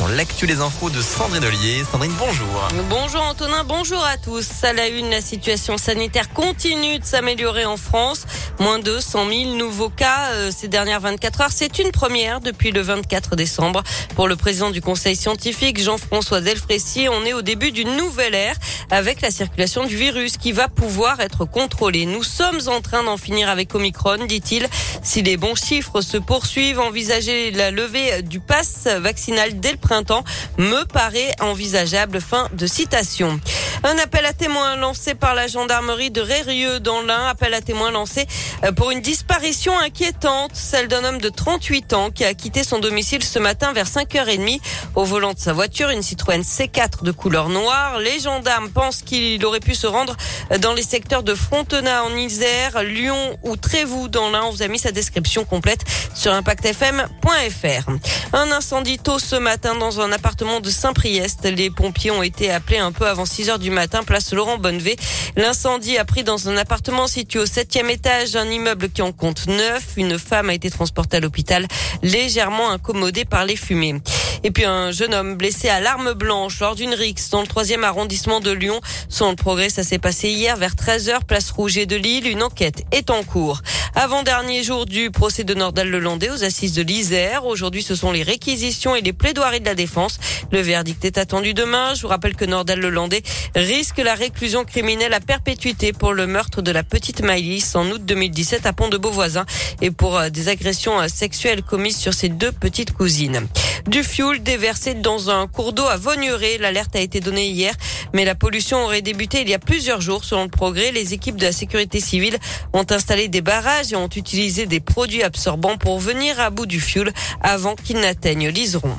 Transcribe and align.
sur 0.00 0.08
l'actu 0.08 0.46
des 0.46 0.62
infos 0.62 0.88
de 0.88 1.02
Sandrine 1.02 1.44
Ollier. 1.44 1.84
Sandrine, 1.84 2.14
bonjour. 2.18 2.68
Bonjour 2.88 3.20
Antonin, 3.20 3.64
bonjour 3.64 4.02
à 4.02 4.16
tous. 4.16 4.64
À 4.64 4.72
la 4.72 4.88
une, 4.88 5.10
la 5.10 5.20
situation 5.20 5.76
sanitaire 5.76 6.32
continue 6.32 6.98
de 6.98 7.04
s'améliorer 7.04 7.66
en 7.66 7.76
France. 7.76 8.24
Moins 8.60 8.78
de 8.78 8.98
100 8.98 9.28
000 9.28 9.56
nouveaux 9.56 9.90
cas 9.90 10.30
euh, 10.32 10.50
ces 10.56 10.68
dernières 10.68 11.00
24 11.00 11.40
heures. 11.42 11.52
C'est 11.52 11.78
une 11.78 11.90
première 11.90 12.40
depuis 12.40 12.70
le 12.70 12.80
24 12.80 13.36
décembre. 13.36 13.82
Pour 14.16 14.26
le 14.26 14.36
président 14.36 14.70
du 14.70 14.80
conseil 14.80 15.16
scientifique, 15.16 15.78
Jean-François 15.78 16.40
Delfrécy, 16.40 17.06
on 17.10 17.26
est 17.26 17.34
au 17.34 17.42
début 17.42 17.70
d'une 17.70 17.94
nouvelle 17.96 18.34
ère 18.34 18.56
avec 18.90 19.20
la 19.20 19.30
circulation 19.30 19.84
du 19.84 19.96
virus 19.96 20.38
qui 20.38 20.52
va 20.52 20.68
pouvoir 20.68 21.20
être 21.20 21.44
contrôlée. 21.44 22.06
Nous 22.06 22.22
sommes 22.22 22.60
en 22.68 22.80
train 22.80 23.02
d'en 23.02 23.18
finir 23.18 23.50
avec 23.50 23.74
Omicron, 23.74 24.24
dit-il. 24.26 24.66
Si 25.02 25.22
les 25.22 25.36
bons 25.36 25.54
chiffres 25.54 26.00
se 26.00 26.16
poursuivent, 26.16 26.78
envisager 26.78 27.50
la 27.50 27.70
levée 27.70 28.22
du 28.22 28.40
pass 28.40 28.86
vaccinal 28.86 29.58
dès 29.58 29.72
le 29.72 29.78
printemps 29.78 30.24
me 30.58 30.84
paraît 30.84 31.34
envisageable. 31.40 32.20
Fin 32.20 32.48
de 32.52 32.66
citation. 32.66 33.40
Un 33.82 33.96
appel 33.96 34.26
à 34.26 34.34
témoins 34.34 34.76
lancé 34.76 35.14
par 35.14 35.34
la 35.34 35.46
gendarmerie 35.46 36.10
de 36.10 36.20
Rérieux 36.20 36.80
dans 36.80 37.00
l'Ain. 37.00 37.28
Appel 37.28 37.54
à 37.54 37.62
témoins 37.62 37.90
lancé 37.90 38.26
euh, 38.62 38.72
pour 38.72 38.90
une 38.90 39.00
disparition 39.00 39.72
inquiétante, 39.78 40.50
celle 40.52 40.86
d'un 40.86 41.02
homme 41.02 41.18
de 41.18 41.30
38 41.30 41.94
ans 41.94 42.10
qui 42.10 42.26
a 42.26 42.34
quitté 42.34 42.62
son 42.62 42.78
domicile 42.78 43.22
ce 43.22 43.38
matin 43.38 43.72
vers 43.72 43.86
5h30 43.86 44.60
au 44.96 45.04
volant 45.04 45.32
de 45.32 45.38
sa 45.38 45.54
voiture, 45.54 45.88
une 45.88 46.02
Citroën 46.02 46.42
C4 46.42 47.04
de 47.04 47.10
couleur 47.10 47.48
noire. 47.48 47.98
Les 48.00 48.20
gendarmes 48.20 48.68
pensent 48.68 49.00
qu'il 49.00 49.42
aurait 49.46 49.60
pu 49.60 49.74
se 49.74 49.86
rendre 49.86 50.14
dans 50.60 50.74
les 50.74 50.82
secteurs 50.82 51.22
de 51.22 51.34
Frontenat 51.34 52.04
en 52.04 52.14
Isère, 52.14 52.82
Lyon 52.82 53.38
ou 53.44 53.56
Trévoux 53.56 54.08
dans 54.08 54.28
l'Ain. 54.30 54.42
On 54.44 54.50
vous 54.50 54.62
a 54.62 54.68
mis 54.68 54.78
sa 54.78 54.92
description 54.92 55.46
complète 55.46 55.84
sur 56.14 56.34
impactfm.fr. 56.34 57.90
Un 58.34 58.50
incendie 58.52 58.98
tôt 58.98 59.18
ce 59.18 59.36
matin 59.36 59.74
dans 59.74 60.00
un 60.00 60.12
appartement 60.12 60.60
de 60.60 60.68
Saint-Priest. 60.68 61.44
Les 61.44 61.70
pompiers 61.70 62.10
ont 62.10 62.22
été 62.22 62.50
appelés 62.50 62.78
un 62.78 62.92
peu 62.92 63.06
avant 63.06 63.24
6 63.24 63.48
heures 63.48 63.58
matin, 63.72 64.02
place 64.02 64.32
Laurent 64.32 64.58
Bonnevé. 64.58 64.96
L'incendie 65.36 65.98
a 65.98 66.04
pris 66.04 66.24
dans 66.24 66.48
un 66.48 66.56
appartement 66.56 67.06
situé 67.06 67.38
au 67.38 67.46
septième 67.46 67.90
étage 67.90 68.32
d'un 68.32 68.48
immeuble 68.48 68.90
qui 68.90 69.02
en 69.02 69.12
compte 69.12 69.46
neuf. 69.46 69.94
Une 69.96 70.18
femme 70.18 70.50
a 70.50 70.54
été 70.54 70.70
transportée 70.70 71.18
à 71.18 71.20
l'hôpital, 71.20 71.66
légèrement 72.02 72.70
incommodée 72.70 73.24
par 73.24 73.44
les 73.44 73.56
fumées. 73.56 74.00
Et 74.42 74.50
puis 74.50 74.64
un 74.64 74.90
jeune 74.90 75.14
homme 75.14 75.36
blessé 75.36 75.68
à 75.68 75.80
l'arme 75.80 76.14
blanche 76.14 76.60
lors 76.60 76.74
d'une 76.74 76.94
rixe 76.94 77.30
dans 77.30 77.42
le 77.42 77.46
troisième 77.46 77.84
arrondissement 77.84 78.40
de 78.40 78.50
Lyon. 78.50 78.80
Sans 79.08 79.30
le 79.30 79.36
progrès, 79.36 79.68
ça 79.68 79.82
s'est 79.82 79.98
passé 79.98 80.30
hier 80.30 80.56
vers 80.56 80.74
13h, 80.74 81.24
place 81.26 81.50
Rouget 81.50 81.86
de 81.86 81.96
Lille. 81.96 82.26
Une 82.26 82.42
enquête 82.42 82.84
est 82.92 83.10
en 83.10 83.22
cours. 83.22 83.60
Avant-dernier 83.96 84.62
jour 84.62 84.86
du 84.86 85.10
procès 85.10 85.42
de 85.42 85.52
Nordal-Lelandais 85.52 86.30
aux 86.30 86.44
assises 86.44 86.74
de 86.74 86.82
l'Isère. 86.82 87.44
Aujourd'hui, 87.44 87.82
ce 87.82 87.96
sont 87.96 88.12
les 88.12 88.22
réquisitions 88.22 88.94
et 88.94 89.00
les 89.00 89.12
plaidoiries 89.12 89.60
de 89.60 89.64
la 89.64 89.74
défense. 89.74 90.18
Le 90.52 90.60
verdict 90.60 91.04
est 91.04 91.18
attendu 91.18 91.54
demain. 91.54 91.94
Je 91.94 92.02
vous 92.02 92.08
rappelle 92.08 92.36
que 92.36 92.44
Nordal-Lelandais 92.44 93.22
risque 93.56 93.98
la 93.98 94.14
réclusion 94.14 94.64
criminelle 94.64 95.12
à 95.12 95.20
perpétuité 95.20 95.92
pour 95.92 96.12
le 96.12 96.28
meurtre 96.28 96.62
de 96.62 96.70
la 96.70 96.84
petite 96.84 97.22
Maïlis 97.22 97.72
en 97.74 97.90
août 97.90 98.04
2017 98.04 98.64
à 98.64 98.72
Pont-de-Beauvoisin 98.72 99.44
et 99.80 99.90
pour 99.90 100.16
euh, 100.16 100.30
des 100.30 100.48
agressions 100.48 101.00
euh, 101.00 101.08
sexuelles 101.08 101.62
commises 101.62 101.96
sur 101.96 102.14
ses 102.14 102.28
deux 102.28 102.52
petites 102.52 102.92
cousines. 102.92 103.48
Du 103.86 104.04
fioul 104.04 104.42
déversé 104.42 104.94
dans 104.94 105.30
un 105.30 105.46
cours 105.46 105.72
d'eau 105.72 105.86
à 105.86 105.96
Vaugneray. 105.96 106.58
L'alerte 106.58 106.94
a 106.94 107.00
été 107.00 107.20
donnée 107.20 107.48
hier, 107.48 107.74
mais 108.12 108.24
la 108.24 108.34
pollution 108.34 108.84
aurait 108.84 109.02
débuté 109.02 109.40
il 109.40 109.48
y 109.48 109.54
a 109.54 109.58
plusieurs 109.58 110.00
jours. 110.00 110.24
Selon 110.24 110.44
le 110.44 110.50
progrès, 110.50 110.92
les 110.92 111.14
équipes 111.14 111.36
de 111.36 111.46
la 111.46 111.52
sécurité 111.52 111.98
civile 111.98 112.38
ont 112.72 112.86
installé 112.90 113.28
des 113.28 113.40
barrages 113.40 113.79
et 113.88 113.96
ont 113.96 114.08
utilisé 114.08 114.66
des 114.66 114.80
produits 114.80 115.22
absorbants 115.22 115.76
pour 115.78 115.98
venir 115.98 116.38
à 116.38 116.50
bout 116.50 116.66
du 116.66 116.80
fioul 116.80 117.12
avant 117.42 117.74
qu'il 117.74 118.00
n'atteigne 118.00 118.48
l'Iseron. 118.48 118.94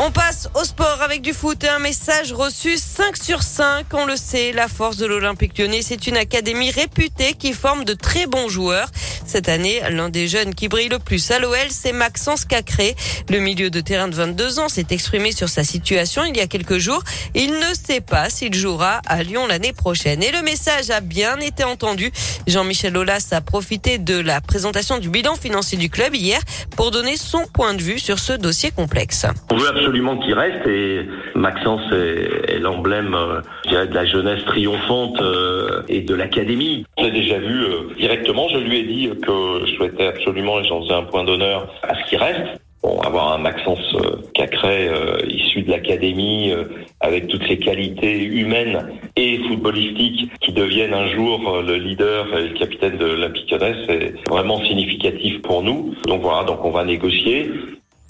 On 0.00 0.12
passe 0.12 0.48
au 0.54 0.62
sport 0.62 1.02
avec 1.02 1.22
du 1.22 1.32
foot 1.32 1.64
et 1.64 1.68
un 1.68 1.80
message 1.80 2.32
reçu 2.32 2.76
5 2.76 3.16
sur 3.16 3.42
5. 3.42 3.86
On 3.94 4.06
le 4.06 4.14
sait, 4.16 4.52
la 4.52 4.68
force 4.68 4.96
de 4.96 5.06
l'Olympique 5.06 5.58
lyonnais, 5.58 5.82
c'est 5.82 6.06
une 6.06 6.16
académie 6.16 6.70
réputée 6.70 7.32
qui 7.32 7.52
forme 7.52 7.84
de 7.84 7.94
très 7.94 8.26
bons 8.26 8.48
joueurs. 8.48 8.88
Cette 9.28 9.50
année, 9.50 9.82
l'un 9.90 10.08
des 10.08 10.26
jeunes 10.26 10.54
qui 10.54 10.68
brille 10.68 10.88
le 10.88 10.98
plus 10.98 11.30
à 11.30 11.38
l'OL, 11.38 11.54
c'est 11.68 11.92
Maxence 11.92 12.46
Cacré. 12.46 12.94
Le 13.28 13.40
milieu 13.40 13.68
de 13.68 13.80
terrain 13.80 14.08
de 14.08 14.14
22 14.14 14.58
ans 14.58 14.70
s'est 14.70 14.86
exprimé 14.90 15.32
sur 15.32 15.50
sa 15.50 15.64
situation 15.64 16.24
il 16.24 16.34
y 16.34 16.40
a 16.40 16.46
quelques 16.46 16.78
jours. 16.78 17.02
Il 17.34 17.52
ne 17.52 17.74
sait 17.74 18.00
pas 18.00 18.30
s'il 18.30 18.54
jouera 18.54 19.02
à 19.06 19.22
Lyon 19.22 19.46
l'année 19.46 19.74
prochaine. 19.74 20.22
Et 20.22 20.32
le 20.32 20.40
message 20.40 20.88
a 20.88 21.02
bien 21.02 21.36
été 21.40 21.62
entendu. 21.62 22.10
Jean-Michel 22.46 22.96
Aulas 22.96 23.28
a 23.32 23.42
profité 23.42 23.98
de 23.98 24.18
la 24.18 24.40
présentation 24.40 24.96
du 24.96 25.10
bilan 25.10 25.34
financier 25.34 25.76
du 25.76 25.90
club 25.90 26.14
hier 26.14 26.40
pour 26.74 26.90
donner 26.90 27.18
son 27.18 27.44
point 27.52 27.74
de 27.74 27.82
vue 27.82 27.98
sur 27.98 28.18
ce 28.18 28.32
dossier 28.32 28.70
complexe. 28.70 29.26
On 29.50 29.56
veut 29.56 29.68
absolument 29.68 30.16
qu'il 30.16 30.32
reste 30.32 30.66
et 30.66 31.06
Maxence 31.34 31.82
est, 31.92 32.58
l'emblème 32.60 33.14
euh, 33.14 33.42
de 33.70 33.94
la 33.94 34.06
jeunesse 34.06 34.42
triomphante 34.46 35.20
euh, 35.20 35.82
et 35.88 36.00
de 36.00 36.14
l'académie. 36.14 36.86
Je 36.98 37.04
l'ai 37.04 37.10
déjà 37.10 37.38
vu 37.38 37.62
euh, 37.62 37.94
directement, 37.98 38.48
je 38.48 38.58
lui 38.58 38.78
ai 38.78 38.82
dit 38.84 39.10
que 39.20 39.66
je 39.66 39.74
souhaitais 39.74 40.06
absolument, 40.06 40.60
et 40.60 40.64
j'en 40.64 40.82
faisais 40.82 40.94
un 40.94 41.04
point 41.04 41.24
d'honneur, 41.24 41.68
à 41.82 41.94
ce 41.94 42.08
qu'il 42.08 42.18
reste. 42.18 42.60
Bon, 42.82 43.00
avoir 43.00 43.32
un 43.32 43.38
Maxence 43.38 43.94
euh, 43.96 44.22
Cacré 44.34 44.88
euh, 44.88 45.18
issu 45.26 45.62
de 45.62 45.70
l'académie, 45.70 46.52
euh, 46.52 46.64
avec 47.00 47.26
toutes 47.26 47.44
ses 47.48 47.58
qualités 47.58 48.22
humaines 48.22 49.00
et 49.16 49.38
footballistiques, 49.48 50.30
qui 50.40 50.52
deviennent 50.52 50.94
un 50.94 51.08
jour 51.08 51.60
le 51.60 51.74
leader 51.74 52.26
et 52.38 52.48
le 52.48 52.54
capitaine 52.54 52.96
de 52.96 53.04
l'Olympique 53.04 53.52
c'est 53.88 54.14
vraiment 54.28 54.62
significatif 54.64 55.42
pour 55.42 55.62
nous. 55.62 55.94
Donc 56.06 56.22
voilà, 56.22 56.44
donc 56.44 56.64
on 56.64 56.70
va 56.70 56.84
négocier. 56.84 57.50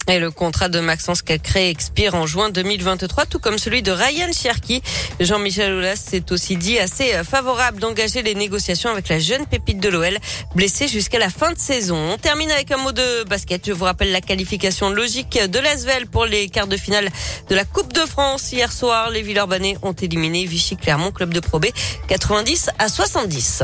Et 0.09 0.17
le 0.17 0.31
contrat 0.31 0.69
de 0.69 0.79
Maxence 0.79 1.21
Cacré 1.21 1.69
expire 1.69 2.15
en 2.15 2.25
juin 2.25 2.49
2023, 2.49 3.27
tout 3.27 3.37
comme 3.37 3.59
celui 3.59 3.83
de 3.83 3.91
Ryan 3.91 4.31
Cherki. 4.31 4.81
Jean-Michel 5.19 5.71
Aulas 5.71 5.97
s'est 5.97 6.31
aussi 6.31 6.57
dit 6.57 6.79
assez 6.79 7.23
favorable 7.23 7.79
d'engager 7.79 8.23
les 8.23 8.33
négociations 8.33 8.89
avec 8.89 9.07
la 9.07 9.19
jeune 9.19 9.45
pépite 9.45 9.79
de 9.79 9.87
l'OL, 9.87 10.17
blessée 10.55 10.87
jusqu'à 10.87 11.19
la 11.19 11.29
fin 11.29 11.51
de 11.51 11.59
saison. 11.59 12.13
On 12.13 12.17
termine 12.17 12.49
avec 12.49 12.71
un 12.71 12.77
mot 12.77 12.91
de 12.91 13.23
basket. 13.25 13.67
Je 13.67 13.71
vous 13.71 13.85
rappelle 13.85 14.11
la 14.11 14.21
qualification 14.21 14.89
logique 14.89 15.39
de 15.39 15.59
l'Asvel 15.59 16.07
pour 16.07 16.25
les 16.25 16.49
quarts 16.49 16.65
de 16.65 16.77
finale 16.77 17.09
de 17.47 17.53
la 17.53 17.63
Coupe 17.63 17.93
de 17.93 18.01
France. 18.01 18.51
Hier 18.51 18.71
soir, 18.71 19.11
les 19.11 19.21
Villeurbanais 19.21 19.77
ont 19.83 19.93
éliminé 19.93 20.43
Vichy 20.45 20.75
Clermont, 20.75 21.11
club 21.11 21.35
de 21.35 21.39
Pro 21.39 21.59
B, 21.59 21.67
90 22.07 22.71
à 22.79 22.89
70. 22.89 23.63